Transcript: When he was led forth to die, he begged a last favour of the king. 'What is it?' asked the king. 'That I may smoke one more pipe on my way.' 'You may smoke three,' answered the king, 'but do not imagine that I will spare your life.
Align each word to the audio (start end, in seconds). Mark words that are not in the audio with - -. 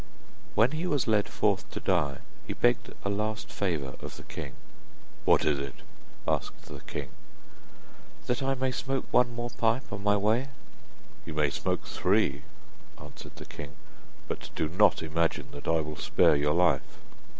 When 0.55 0.71
he 0.71 0.87
was 0.87 1.05
led 1.05 1.29
forth 1.29 1.69
to 1.69 1.79
die, 1.79 2.21
he 2.47 2.53
begged 2.53 2.91
a 3.05 3.07
last 3.09 3.51
favour 3.51 3.95
of 4.01 4.17
the 4.17 4.23
king. 4.23 4.53
'What 5.25 5.45
is 5.45 5.59
it?' 5.59 5.83
asked 6.27 6.63
the 6.65 6.79
king. 6.79 7.09
'That 8.25 8.41
I 8.41 8.55
may 8.55 8.71
smoke 8.71 9.05
one 9.11 9.31
more 9.35 9.51
pipe 9.51 9.93
on 9.93 10.01
my 10.01 10.17
way.' 10.17 10.49
'You 11.23 11.35
may 11.35 11.51
smoke 11.51 11.85
three,' 11.85 12.41
answered 12.99 13.35
the 13.35 13.45
king, 13.45 13.75
'but 14.27 14.49
do 14.55 14.67
not 14.69 15.03
imagine 15.03 15.51
that 15.51 15.67
I 15.67 15.81
will 15.81 15.97
spare 15.97 16.35
your 16.35 16.55
life. 16.55 16.97